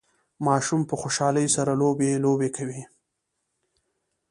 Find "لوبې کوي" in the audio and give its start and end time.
2.23-2.81